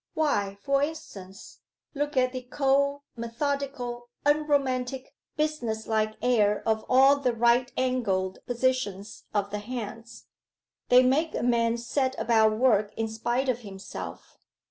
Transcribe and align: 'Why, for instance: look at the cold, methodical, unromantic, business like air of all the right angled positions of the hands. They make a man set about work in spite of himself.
'Why, 0.15 0.57
for 0.63 0.81
instance: 0.81 1.59
look 1.93 2.17
at 2.17 2.31
the 2.33 2.41
cold, 2.41 3.01
methodical, 3.15 4.09
unromantic, 4.25 5.13
business 5.37 5.85
like 5.85 6.15
air 6.23 6.67
of 6.67 6.83
all 6.89 7.17
the 7.17 7.33
right 7.35 7.71
angled 7.77 8.39
positions 8.47 9.25
of 9.31 9.51
the 9.51 9.59
hands. 9.59 10.25
They 10.89 11.03
make 11.03 11.35
a 11.35 11.43
man 11.43 11.77
set 11.77 12.15
about 12.17 12.57
work 12.57 12.93
in 12.97 13.07
spite 13.09 13.47
of 13.47 13.59
himself. 13.59 14.39